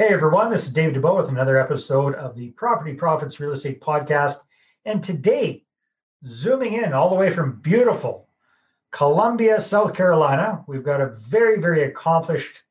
[0.00, 3.82] Hey everyone, this is Dave Dubeau with another episode of the Property Profits Real Estate
[3.82, 4.38] Podcast.
[4.86, 5.66] And today,
[6.24, 8.26] zooming in all the way from beautiful
[8.92, 12.62] Columbia, South Carolina, we've got a very, very accomplished,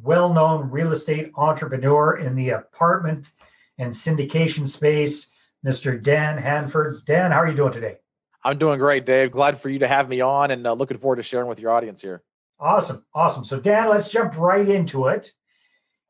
[0.00, 3.32] well known real estate entrepreneur in the apartment
[3.78, 5.34] and syndication space,
[5.66, 6.00] Mr.
[6.00, 7.04] Dan Handford.
[7.04, 7.96] Dan, how are you doing today?
[8.44, 9.32] I'm doing great, Dave.
[9.32, 11.72] Glad for you to have me on and uh, looking forward to sharing with your
[11.72, 12.22] audience here.
[12.60, 13.04] Awesome.
[13.12, 13.44] Awesome.
[13.44, 15.32] So, Dan, let's jump right into it.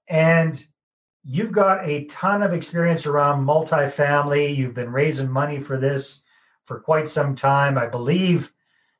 [0.08, 0.64] And
[1.24, 4.56] you've got a ton of experience around multifamily.
[4.56, 6.24] You've been raising money for this
[6.64, 7.76] for quite some time.
[7.76, 8.52] I believe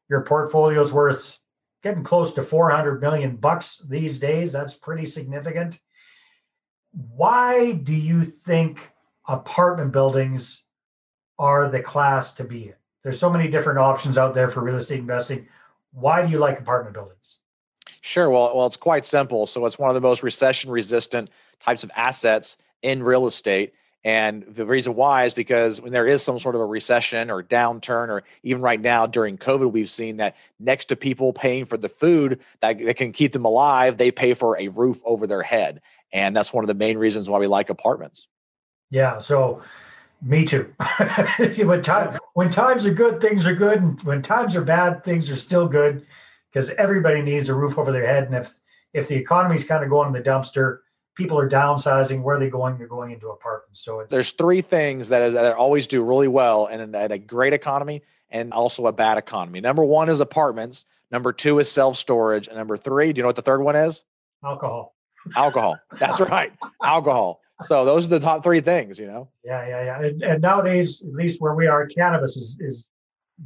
[0.08, 1.38] your portfolio is worth
[1.82, 4.52] getting close to 400 million bucks these days.
[4.52, 5.78] That's pretty significant.
[6.92, 8.90] Why do you think
[9.28, 10.64] apartment buildings
[11.38, 12.74] are the class to be in?
[13.04, 15.46] There's so many different options out there for real estate investing.
[15.92, 17.38] Why do you like apartment buildings?
[18.06, 18.30] Sure.
[18.30, 19.48] Well, well, it's quite simple.
[19.48, 23.74] So it's one of the most recession resistant types of assets in real estate.
[24.04, 27.42] And the reason why is because when there is some sort of a recession or
[27.42, 31.76] downturn, or even right now during COVID, we've seen that next to people paying for
[31.76, 35.42] the food that, that can keep them alive, they pay for a roof over their
[35.42, 35.82] head.
[36.12, 38.28] And that's one of the main reasons why we like apartments.
[38.88, 39.18] Yeah.
[39.18, 39.62] So
[40.22, 40.72] me too.
[41.58, 43.78] when, time, when times are good, things are good.
[43.78, 46.06] And when times are bad, things are still good
[46.56, 48.24] because everybody needs a roof over their head.
[48.24, 48.54] And if
[48.94, 50.78] if the economy's kind of going in the dumpster,
[51.14, 52.22] people are downsizing.
[52.22, 52.78] Where are they going?
[52.78, 53.84] They're going into apartments.
[53.84, 57.18] So it, there's three things that, is, that always do really well in, in a
[57.18, 59.60] great economy and also a bad economy.
[59.60, 60.86] Number one is apartments.
[61.10, 62.48] Number two is self storage.
[62.48, 64.02] And number three, do you know what the third one is?
[64.42, 64.96] Alcohol.
[65.36, 65.78] Alcohol.
[65.98, 66.54] That's right.
[66.82, 67.42] Alcohol.
[67.64, 69.28] So those are the top three things, you know?
[69.44, 70.06] Yeah, yeah, yeah.
[70.06, 72.88] And, and nowadays, at least where we are, cannabis is, is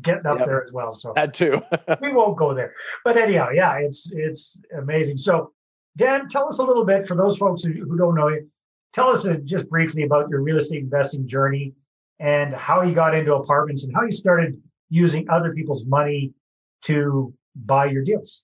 [0.02, 0.46] getting up yep.
[0.46, 0.92] there as well.
[0.92, 1.62] So that too.
[2.00, 2.74] we won't go there.
[3.04, 5.18] But anyhow, yeah, it's it's amazing.
[5.18, 5.52] So
[5.96, 8.48] Dan, tell us a little bit for those folks who, who don't know you.
[8.92, 11.74] Tell us uh, just briefly about your real estate investing journey
[12.18, 16.32] and how you got into apartments and how you started using other people's money
[16.82, 18.42] to buy your deals.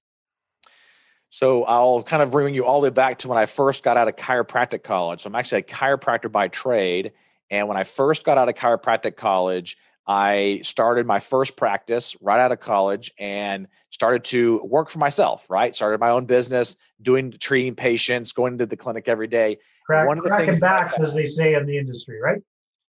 [1.30, 3.96] So I'll kind of bring you all the way back to when I first got
[3.96, 5.22] out of chiropractic college.
[5.22, 7.12] So I'm actually a chiropractor by trade.
[7.50, 9.76] And when I first got out of chiropractic college,
[10.06, 15.44] I started my first practice right out of college and started to work for myself,
[15.50, 15.74] right?
[15.74, 19.58] Started my own business, doing treating patients, going to the clinic every day.
[19.84, 22.40] Crack, One of the cracking backs, as they say in the industry, right?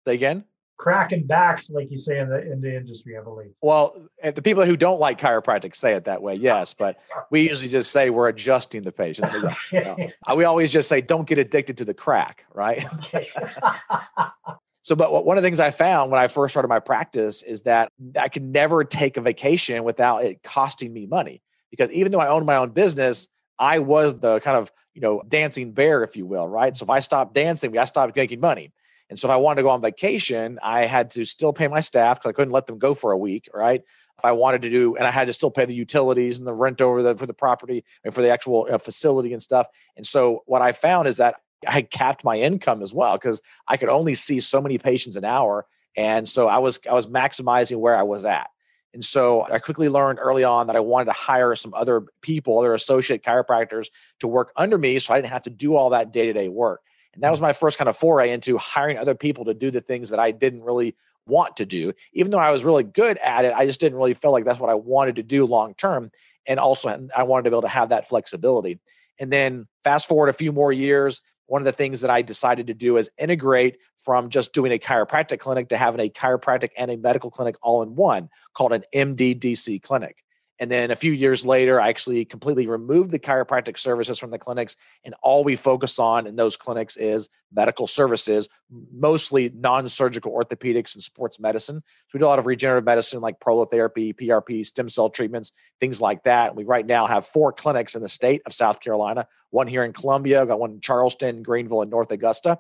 [0.08, 0.46] Say again?
[0.78, 3.52] Cracking backs, like you say in the in the industry, I believe.
[3.62, 6.98] Well, the people who don't like chiropractic say it that way, yes, but
[7.30, 9.32] we usually just say we're adjusting the patient.
[9.72, 9.96] you know,
[10.28, 12.88] uh, we always just say, don't get addicted to the crack, right?
[14.84, 17.62] So, but one of the things I found when I first started my practice is
[17.64, 21.42] that I could never take a vacation without it costing me money.
[21.69, 23.28] Because even though I owned my own business,
[23.59, 26.75] I was the kind of, you know, dancing bear, if you will, right?
[26.75, 28.74] So if I stopped dancing, I stopped making money.
[29.09, 31.81] And so if I wanted to go on vacation, I had to still pay my
[31.81, 33.81] staff because I couldn't let them go for a week, right?
[34.18, 36.53] If I wanted to do, and I had to still pay the utilities and the
[36.53, 39.68] rent over the for the property and for the actual uh, facility and stuff.
[39.98, 41.36] And so what I found is that
[41.68, 45.16] I had capped my income as well because I could only see so many patients
[45.16, 45.66] an hour.
[45.96, 48.50] And so I was I was maximizing where I was at.
[48.94, 52.60] And so I quickly learned early on that I wanted to hire some other people,
[52.60, 53.90] other associate chiropractors
[54.20, 56.82] to work under me so I didn't have to do all that day-to-day work.
[57.14, 57.44] And that was mm.
[57.44, 60.32] my first kind of foray into hiring other people to do the things that I
[60.32, 60.96] didn't really
[61.26, 61.94] want to do.
[62.14, 64.60] Even though I was really good at it, I just didn't really feel like that's
[64.60, 66.12] what I wanted to do long term.
[66.46, 68.80] And also I wanted to be able to have that flexibility.
[69.20, 72.67] And then fast forward a few more years, one of the things that I decided
[72.67, 76.89] to do is integrate from just doing a chiropractic clinic to having a chiropractic and
[76.89, 80.23] a medical clinic all in one called an MDDC clinic.
[80.62, 84.38] And then a few years later, I actually completely removed the chiropractic services from the
[84.38, 84.78] clinics.
[85.04, 88.48] And all we focus on in those clinics is medical services,
[88.94, 91.78] mostly non surgical orthopedics and sports medicine.
[91.78, 96.00] So we do a lot of regenerative medicine like prolotherapy, PRP, stem cell treatments, things
[96.00, 96.56] like that.
[96.56, 99.94] We right now have four clinics in the state of South Carolina one here in
[99.94, 102.60] Columbia, got one in Charleston, Greenville, and North Augusta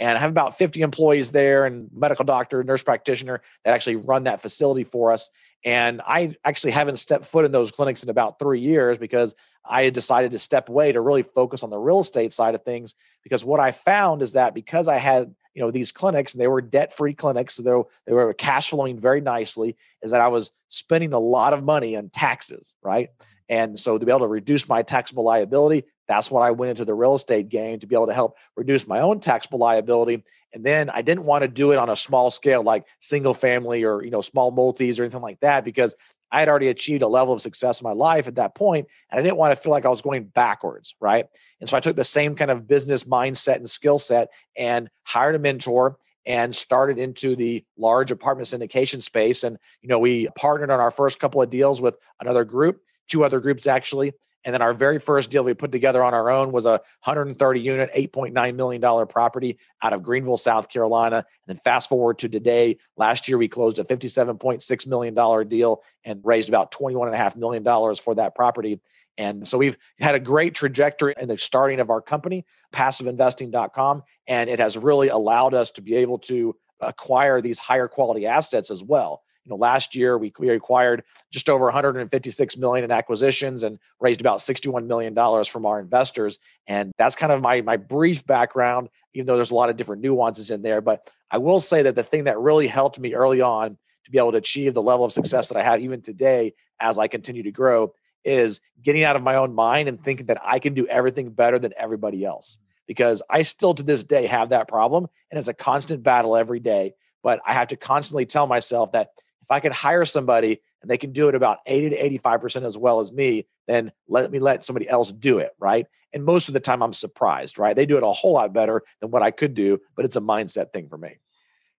[0.00, 4.24] and I have about 50 employees there and medical doctor, nurse practitioner that actually run
[4.24, 5.28] that facility for us.
[5.62, 9.84] And I actually haven't stepped foot in those clinics in about three years because I
[9.84, 12.94] had decided to step away to really focus on the real estate side of things.
[13.22, 16.48] Because what I found is that because I had you know these clinics and they
[16.48, 20.22] were debt free clinics, so they were, they were cash flowing very nicely, is that
[20.22, 23.10] I was spending a lot of money on taxes, right?
[23.50, 26.84] And so to be able to reduce my taxable liability, that's why I went into
[26.84, 30.24] the real estate game to be able to help reduce my own taxable liability.
[30.52, 33.84] And then I didn't want to do it on a small scale like single family
[33.84, 35.94] or you know small multis or anything like that because
[36.32, 39.20] I had already achieved a level of success in my life at that point, and
[39.20, 41.26] I didn't want to feel like I was going backwards, right?
[41.60, 45.34] And so I took the same kind of business mindset and skill set and hired
[45.36, 45.96] a mentor
[46.26, 49.44] and started into the large apartment syndication space.
[49.44, 53.24] And you know, we partnered on our first couple of deals with another group, two
[53.24, 54.12] other groups actually,
[54.44, 57.60] and then our very first deal we put together on our own was a 130
[57.60, 61.16] unit, $8.9 million property out of Greenville, South Carolina.
[61.16, 66.20] And then fast forward to today, last year we closed a $57.6 million deal and
[66.24, 67.64] raised about $21.5 million
[67.96, 68.80] for that property.
[69.18, 74.02] And so we've had a great trajectory in the starting of our company, passiveinvesting.com.
[74.26, 78.70] And it has really allowed us to be able to acquire these higher quality assets
[78.70, 79.22] as well.
[79.44, 84.20] You know, last year we, we acquired just over 156 million in acquisitions and raised
[84.20, 86.38] about 61 million dollars from our investors.
[86.66, 90.02] And that's kind of my my brief background, even though there's a lot of different
[90.02, 90.80] nuances in there.
[90.80, 94.18] But I will say that the thing that really helped me early on to be
[94.18, 97.42] able to achieve the level of success that I have even today as I continue
[97.44, 97.94] to grow
[98.24, 101.58] is getting out of my own mind and thinking that I can do everything better
[101.58, 102.58] than everybody else.
[102.86, 106.60] Because I still to this day have that problem and it's a constant battle every
[106.60, 106.94] day.
[107.22, 109.10] But I have to constantly tell myself that
[109.50, 112.78] if I can hire somebody and they can do it about 80 to 85% as
[112.78, 115.50] well as me, then let me let somebody else do it.
[115.58, 115.86] Right.
[116.12, 117.74] And most of the time I'm surprised, right?
[117.74, 120.20] They do it a whole lot better than what I could do, but it's a
[120.20, 121.18] mindset thing for me.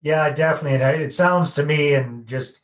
[0.02, 0.82] Yeah, definitely.
[0.82, 2.60] And it sounds to me, and just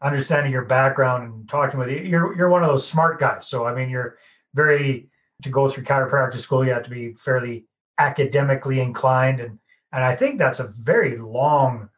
[0.00, 3.46] understanding your background and talking with you, you're you're one of those smart guys.
[3.46, 4.16] So I mean, you're
[4.54, 5.10] very
[5.42, 6.64] to go through chiropractic school.
[6.64, 7.66] You have to be fairly
[7.98, 9.58] academically inclined, and
[9.92, 11.90] and I think that's a very long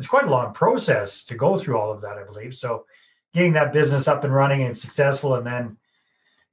[0.00, 2.54] it's quite a long process to go through all of that, I believe.
[2.54, 2.86] So
[3.34, 5.76] getting that business up and running and successful and then,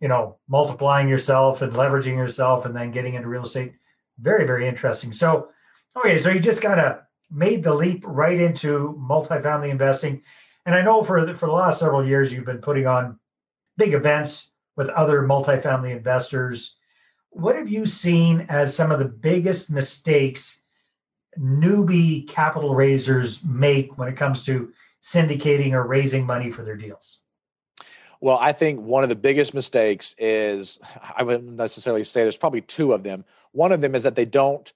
[0.02, 3.72] you know, multiplying yourself and leveraging yourself and then getting into real estate,
[4.20, 5.14] very, very interesting.
[5.14, 5.48] So,
[5.96, 7.00] okay, so you just kind of
[7.32, 10.24] made the leap right into multifamily investing.
[10.66, 13.18] And I know for the, for the last several years, you've been putting on
[13.78, 16.76] big events with other multifamily investors.
[17.30, 20.66] What have you seen as some of the biggest mistakes
[21.40, 24.72] newbie capital raisers make when it comes to
[25.04, 27.22] syndicating or raising money for their deals?
[28.20, 30.80] Well, I think one of the biggest mistakes is
[31.16, 33.26] I wouldn't necessarily say there's probably two of them.
[33.52, 34.72] One of them is that they don't,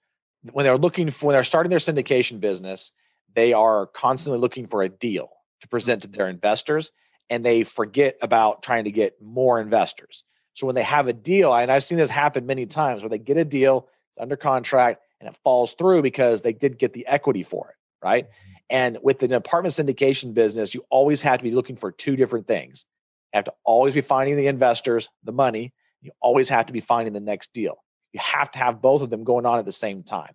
[0.51, 2.91] when they're looking for, when they're starting their syndication business,
[3.33, 5.29] they are constantly looking for a deal
[5.61, 6.91] to present to their investors
[7.29, 10.23] and they forget about trying to get more investors.
[10.53, 13.17] So when they have a deal, and I've seen this happen many times where they
[13.17, 17.07] get a deal, it's under contract, and it falls through because they did get the
[17.07, 17.75] equity for it,
[18.05, 18.25] right?
[18.25, 18.51] Mm-hmm.
[18.71, 22.47] And with an apartment syndication business, you always have to be looking for two different
[22.47, 22.85] things.
[23.33, 25.73] You have to always be finding the investors, the money.
[26.01, 27.83] You always have to be finding the next deal.
[28.11, 30.33] You have to have both of them going on at the same time.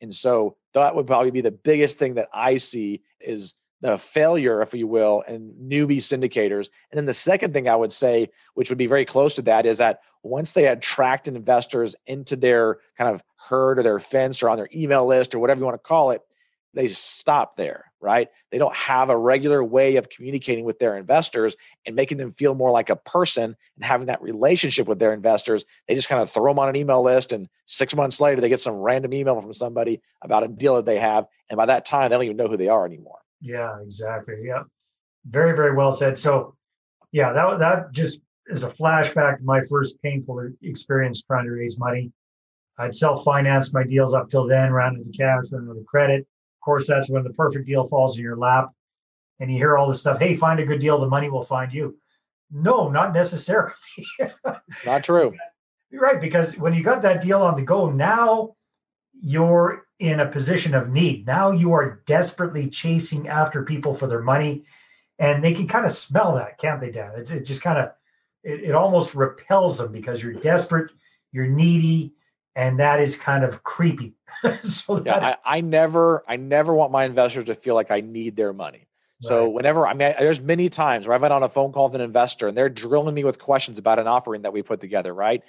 [0.00, 4.62] And so that would probably be the biggest thing that I see is the failure,
[4.62, 6.68] if you will, and newbie syndicators.
[6.90, 9.66] And then the second thing I would say, which would be very close to that,
[9.66, 14.48] is that once they attract investors into their kind of herd or their fence or
[14.48, 16.22] on their email list or whatever you want to call it,
[16.74, 18.28] they stop there, right?
[18.50, 21.54] They don't have a regular way of communicating with their investors
[21.84, 25.66] and making them feel more like a person and having that relationship with their investors.
[25.86, 28.48] They just kind of throw them on an email list, and six months later, they
[28.48, 31.26] get some random email from somebody about a deal that they have.
[31.50, 33.18] And by that time, they don't even know who they are anymore.
[33.42, 34.36] Yeah, exactly.
[34.42, 34.62] Yeah.
[35.26, 36.18] Very, very well said.
[36.18, 36.56] So,
[37.10, 41.78] yeah, that, that just is a flashback to my first painful experience trying to raise
[41.78, 42.12] money.
[42.78, 46.20] I'd self financed my deals up till then, ran into cash, ran into credit.
[46.20, 48.70] Of course, that's when the perfect deal falls in your lap
[49.40, 50.18] and you hear all this stuff.
[50.18, 51.98] Hey, find a good deal, the money will find you.
[52.50, 53.74] No, not necessarily.
[54.86, 55.34] not true.
[55.90, 56.20] You're Right.
[56.20, 58.54] Because when you got that deal on the go, now
[59.20, 61.26] you're in a position of need.
[61.26, 64.64] Now you are desperately chasing after people for their money.
[65.18, 67.12] And they can kind of smell that, can't they, Dan?
[67.16, 67.90] It, it just kind of,
[68.44, 70.90] it, it almost repels them because you're desperate,
[71.32, 72.14] you're needy,
[72.54, 74.14] and that is kind of creepy.
[74.62, 78.00] so that, yeah, I, I, never, I never want my investors to feel like I
[78.00, 78.86] need their money.
[79.22, 79.52] So right.
[79.52, 82.00] whenever I mean, there's many times where I've been on a phone call with an
[82.00, 85.42] investor and they're drilling me with questions about an offering that we put together, right?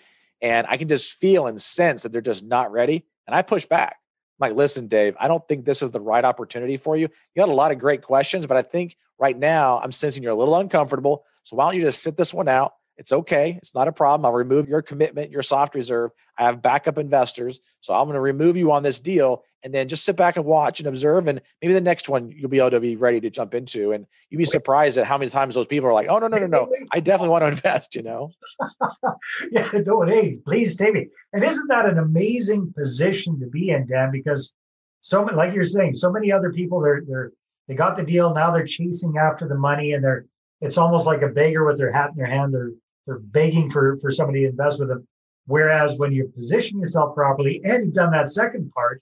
[0.44, 3.66] And I can just feel and sense that they're just not ready, and I push
[3.66, 3.98] back.
[4.40, 7.04] I'm like, listen, Dave, I don't think this is the right opportunity for you.
[7.34, 10.34] You got a lot of great questions, but I think right now I'm sensing you're
[10.34, 11.24] a little uncomfortable.
[11.44, 12.74] So why don't you just sit this one out?
[12.98, 13.58] It's okay.
[13.62, 14.26] It's not a problem.
[14.26, 16.12] I'll remove your commitment, your soft reserve.
[16.38, 17.60] I have backup investors.
[17.82, 20.46] So I'm going to remove you on this deal and then just sit back and
[20.46, 21.28] watch and observe.
[21.28, 23.94] And maybe the next one you'll be able to be ready to jump into.
[23.94, 26.38] And you'd be surprised at how many times those people are like, oh, no, no,
[26.38, 26.72] no, no.
[26.92, 28.32] I definitely want to invest, you know?
[29.52, 31.08] yeah, no, hey, please take me.
[31.32, 34.12] And isn't that an amazing position to be in, Dan?
[34.12, 34.54] Because
[35.02, 37.32] so like you're saying, so many other people, they're, they're,
[37.68, 38.34] they got the deal.
[38.34, 40.26] Now they're chasing after the money and they're,
[40.62, 42.54] it's almost like a beggar with their hat in their hand.
[42.54, 42.72] They're
[43.06, 45.08] they're begging for for somebody to invest with them.
[45.46, 49.02] Whereas when you position yourself properly and you've done that second part,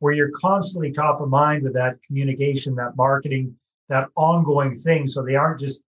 [0.00, 3.54] where you're constantly top of mind with that communication, that marketing,
[3.88, 5.82] that ongoing thing, so they aren't just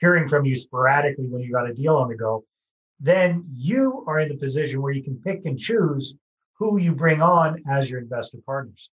[0.00, 2.44] hearing from you sporadically when you got a deal on the go,
[2.98, 6.16] then you are in the position where you can pick and choose
[6.54, 8.90] who you bring on as your investor partners.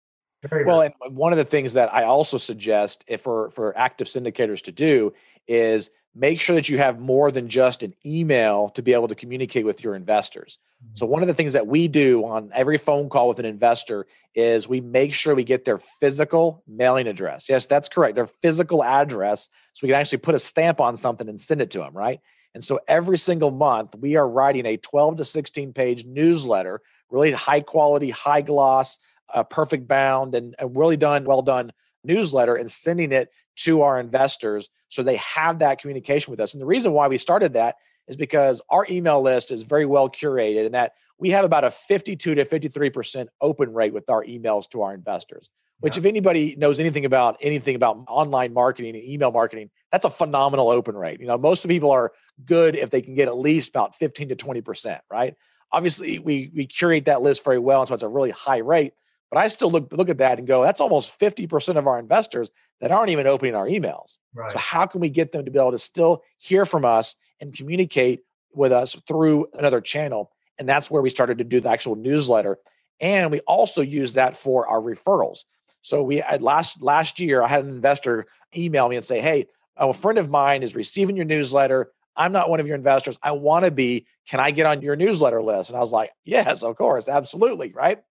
[0.50, 4.08] Very well, and one of the things that I also suggest if for for active
[4.08, 5.12] syndicators to do
[5.48, 9.16] is make sure that you have more than just an email to be able to
[9.16, 10.58] communicate with your investors.
[10.94, 11.12] So, mm-hmm.
[11.12, 14.68] one of the things that we do on every phone call with an investor is
[14.68, 17.48] we make sure we get their physical mailing address.
[17.50, 18.16] Yes, that's correct.
[18.16, 19.50] Their physical address.
[19.74, 22.22] So, we can actually put a stamp on something and send it to them, right?
[22.54, 27.32] And so, every single month, we are writing a 12 to 16 page newsletter, really
[27.34, 28.98] high quality, high gloss,
[29.34, 31.74] uh, perfect bound, and, and really done, well done
[32.06, 36.54] newsletter and sending it to our investors so they have that communication with us.
[36.54, 37.76] And the reason why we started that
[38.08, 41.72] is because our email list is very well curated and that we have about a
[41.72, 46.02] 52 to 53% open rate with our emails to our investors which yeah.
[46.02, 50.70] if anybody knows anything about anything about online marketing and email marketing that's a phenomenal
[50.70, 52.12] open rate you know most of people are
[52.46, 55.36] good if they can get at least about 15 to 20% right
[55.72, 58.94] obviously we we curate that list very well and so it's a really high rate
[59.36, 62.52] but I still look look at that and go, that's almost 50% of our investors
[62.80, 64.18] that aren't even opening our emails.
[64.34, 64.50] Right.
[64.50, 67.54] So how can we get them to be able to still hear from us and
[67.54, 68.22] communicate
[68.54, 70.32] with us through another channel?
[70.58, 72.60] And that's where we started to do the actual newsletter.
[73.02, 75.44] And we also use that for our referrals.
[75.82, 79.48] So we had last last year, I had an investor email me and say, Hey,
[79.76, 81.92] a friend of mine is receiving your newsletter.
[82.16, 83.20] I'm not one of your investors.
[83.22, 84.06] I want to be.
[84.30, 85.72] Can I get on your newsletter list?
[85.72, 87.74] And I was like, Yes, of course, absolutely.
[87.74, 88.02] Right.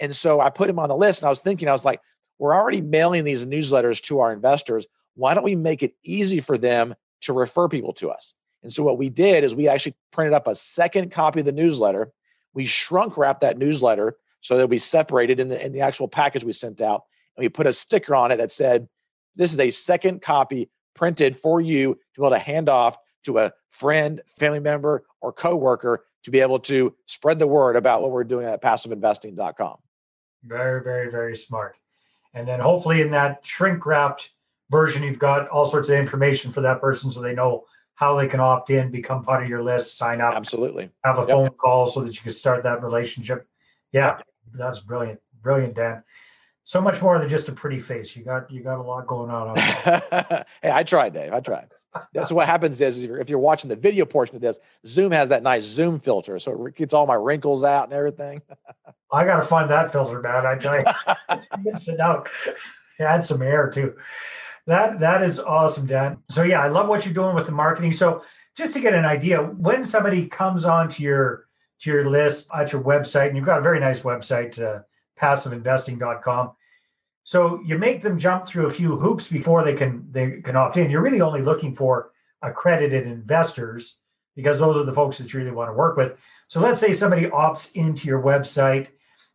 [0.00, 2.00] And so I put him on the list and I was thinking, I was like,
[2.38, 4.86] we're already mailing these newsletters to our investors.
[5.14, 8.34] Why don't we make it easy for them to refer people to us?
[8.62, 11.52] And so what we did is we actually printed up a second copy of the
[11.52, 12.12] newsletter.
[12.54, 16.44] We shrunk wrapped that newsletter so that we separated in the in the actual package
[16.44, 17.04] we sent out.
[17.36, 18.88] And we put a sticker on it that said,
[19.36, 23.38] This is a second copy printed for you to be able to hand off to
[23.38, 28.10] a friend, family member, or coworker to be able to spread the word about what
[28.10, 29.76] we're doing at passiveinvesting.com.
[30.44, 31.76] Very, very, very smart.
[32.34, 34.30] And then hopefully in that shrink wrapped
[34.70, 38.26] version, you've got all sorts of information for that person so they know how they
[38.26, 40.34] can opt in, become part of your list, sign up.
[40.34, 40.88] Absolutely.
[41.04, 41.30] Have a yep.
[41.30, 43.46] phone call so that you can start that relationship.
[43.92, 44.26] Yeah, yep.
[44.54, 45.20] that's brilliant.
[45.42, 46.02] Brilliant, Dan.
[46.64, 48.14] So much more than just a pretty face.
[48.16, 49.56] You got you got a lot going on.
[50.62, 51.32] hey, I tried, Dave.
[51.32, 51.74] I tried.
[52.12, 55.42] That's what happens is if you're watching the video portion of this, Zoom has that
[55.42, 58.42] nice Zoom filter, so it gets all my wrinkles out and everything.
[59.12, 60.46] I got to find that filter, man.
[60.46, 60.84] I tell you,
[61.62, 62.28] missing out.
[62.98, 63.96] Add some air too.
[64.66, 66.18] That that is awesome, Dan.
[66.30, 67.92] So yeah, I love what you're doing with the marketing.
[67.92, 68.22] So
[68.56, 71.46] just to get an idea, when somebody comes onto your
[71.80, 74.82] to your list at your website, and you've got a very nice website, uh,
[75.18, 76.52] passiveinvesting.com.
[77.30, 80.76] So you make them jump through a few hoops before they can they can opt
[80.76, 80.90] in.
[80.90, 82.10] You're really only looking for
[82.42, 83.98] accredited investors
[84.34, 86.18] because those are the folks that you really want to work with.
[86.48, 88.88] So let's say somebody opts into your website,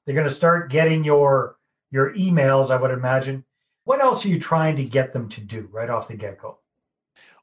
[0.06, 1.56] they're going to start getting your
[1.90, 3.46] your emails, I would imagine.
[3.86, 6.58] What else are you trying to get them to do right off the get-go?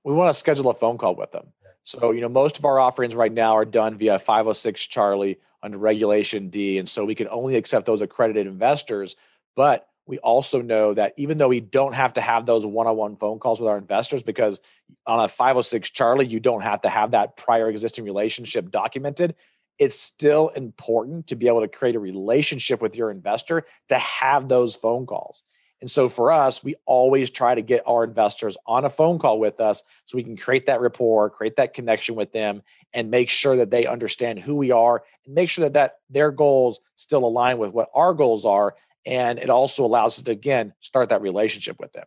[0.04, 1.46] We want to schedule a phone call with them.
[1.84, 5.78] So, you know, most of our offerings right now are done via 506 Charlie under
[5.78, 6.76] Regulation D.
[6.76, 9.16] And so we can only accept those accredited investors.
[9.56, 13.38] But we also know that even though we don't have to have those one-on-one phone
[13.38, 14.60] calls with our investors because
[15.06, 19.34] on a 506 charlie you don't have to have that prior existing relationship documented
[19.78, 24.48] it's still important to be able to create a relationship with your investor to have
[24.48, 25.42] those phone calls.
[25.80, 29.40] And so for us we always try to get our investors on a phone call
[29.40, 33.28] with us so we can create that rapport create that connection with them and make
[33.28, 37.24] sure that they understand who we are and make sure that, that their goals still
[37.24, 41.22] align with what our goals are and it also allows us to again start that
[41.22, 42.06] relationship with them.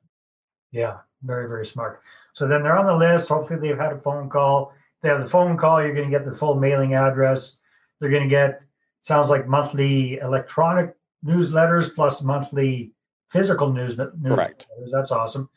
[0.71, 2.01] Yeah very very smart.
[2.33, 3.29] So then they're on the list.
[3.29, 4.73] Hopefully they've had a phone call.
[5.01, 5.81] They have the phone call.
[5.81, 7.59] You're going to get the full mailing address.
[7.99, 8.61] They're going to get
[9.01, 12.91] sounds like monthly electronic newsletters plus monthly
[13.29, 14.67] physical news Correct.
[14.91, 15.49] that's awesome.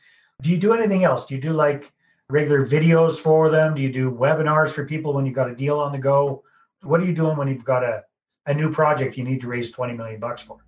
[0.42, 1.26] Do you do anything else?
[1.26, 1.92] Do you do like
[2.30, 3.74] regular videos for them?
[3.74, 6.42] Do you do webinars for people when you've got a deal on the go?
[6.82, 8.04] What are you doing when you've got a,
[8.46, 10.58] a new project you need to raise 20 million bucks for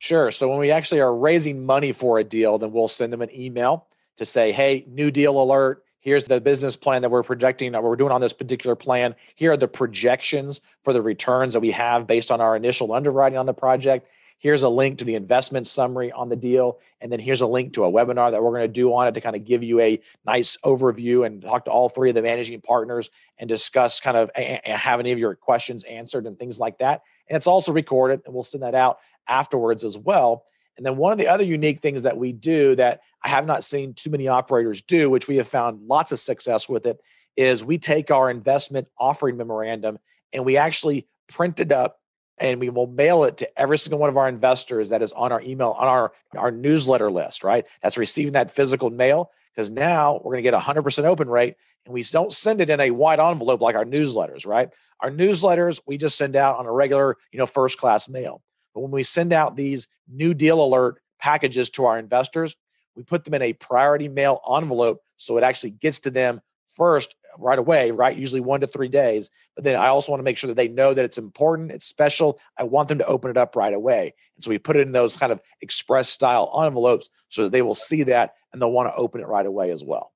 [0.00, 0.30] Sure.
[0.30, 3.28] So when we actually are raising money for a deal, then we'll send them an
[3.38, 5.84] email to say, hey, new deal alert.
[6.00, 9.14] Here's the business plan that we're projecting that we're doing on this particular plan.
[9.34, 13.38] Here are the projections for the returns that we have based on our initial underwriting
[13.38, 14.08] on the project.
[14.38, 16.78] here's a link to the investment summary on the deal.
[17.02, 19.12] And then here's a link to a webinar that we're going to do on it
[19.12, 22.22] to kind of give you a nice overview and talk to all three of the
[22.22, 24.30] managing partners and discuss kind of
[24.64, 27.02] have any of your questions answered and things like that.
[27.30, 30.44] And it's also recorded and we'll send that out afterwards as well.
[30.76, 33.64] And then one of the other unique things that we do that I have not
[33.64, 37.00] seen too many operators do, which we have found lots of success with it,
[37.36, 39.98] is we take our investment offering memorandum
[40.32, 42.00] and we actually print it up
[42.38, 45.30] and we will mail it to every single one of our investors that is on
[45.30, 50.14] our email on our our newsletter list right that's receiving that physical mail because now
[50.24, 52.90] we're going to get a 100% open rate and we don't send it in a
[52.90, 54.70] white envelope like our newsletters right
[55.02, 58.42] our newsletters we just send out on a regular you know first class mail
[58.74, 62.56] but when we send out these new deal alert packages to our investors
[62.96, 66.40] we put them in a priority mail envelope so it actually gets to them
[66.74, 68.16] first right away, right?
[68.16, 69.30] Usually one to three days.
[69.54, 71.86] But then I also want to make sure that they know that it's important, it's
[71.86, 72.38] special.
[72.56, 74.14] I want them to open it up right away.
[74.36, 77.62] And so we put it in those kind of express style envelopes so that they
[77.62, 80.12] will see that and they'll want to open it right away as well.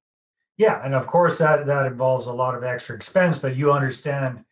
[0.56, 4.44] Yeah, and of course that that involves a lot of extra expense, but you understand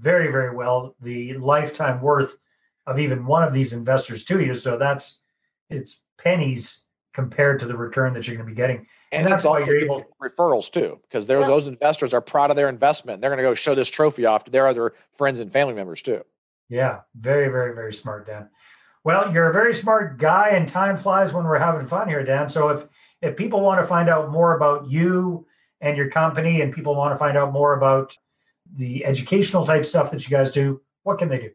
[0.00, 2.38] very very well the lifetime worth
[2.86, 4.54] of even one of these investors to you.
[4.54, 5.20] So that's
[5.68, 8.86] it's pennies compared to the return that you're going to be getting.
[9.12, 11.48] And, and that's why you're able referrals too, because those yeah.
[11.48, 13.20] those investors are proud of their investment.
[13.20, 16.02] They're going to go show this trophy off to their other friends and family members
[16.02, 16.24] too.
[16.68, 18.48] Yeah, very, very, very smart, Dan.
[19.02, 22.48] Well, you're a very smart guy, and time flies when we're having fun here, Dan.
[22.48, 22.86] So if
[23.22, 25.46] if people want to find out more about you
[25.80, 28.16] and your company, and people want to find out more about
[28.76, 31.50] the educational type stuff that you guys do, what can they do?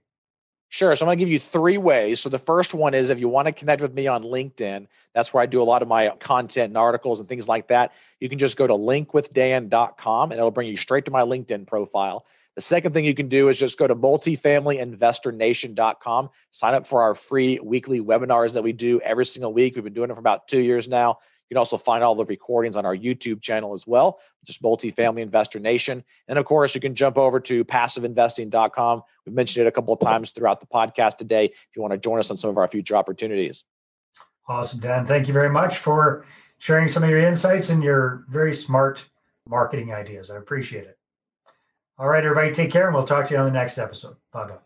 [0.70, 0.96] Sure.
[0.96, 2.20] So I'm going to give you three ways.
[2.20, 5.34] So the first one is if you want to connect with me on LinkedIn, that's
[5.34, 7.94] where I do a lot of my content and articles and things like that.
[8.20, 12.26] You can just go to linkwithdan.com and it'll bring you straight to my LinkedIn profile.
[12.56, 17.14] The second thing you can do is just go to multifamilyinvestornation.com, sign up for our
[17.14, 19.76] free weekly webinars that we do every single week.
[19.76, 21.20] We've been doing it for about two years now.
[21.50, 25.22] You can also find all the recordings on our YouTube channel as well, just Multifamily
[25.22, 26.04] Investor Nation.
[26.28, 29.04] And of course, you can jump over to passiveinvesting.com.
[29.26, 32.00] We've mentioned it a couple of times throughout the podcast today if you want to
[32.00, 33.64] join us on some of our future opportunities.
[34.48, 35.06] Awesome, Dan.
[35.06, 36.26] Thank you very much for
[36.58, 39.06] sharing some of your insights and your very smart
[39.48, 40.32] marketing ideas.
[40.32, 40.98] I appreciate it.
[41.98, 44.16] All right, everybody, take care, and we'll talk to you on the next episode.
[44.34, 44.58] Bye bye.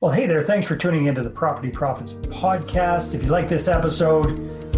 [0.00, 0.42] Well, hey there.
[0.42, 3.14] Thanks for tuning into the Property Profits Podcast.
[3.14, 4.71] If you like this episode,